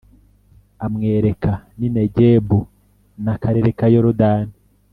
amwereka 0.85 1.51
n’i 1.77 1.89
Negebu 1.95 2.59
n’akarere 3.23 3.69
ka 3.77 3.87
Yorodani 3.93 4.53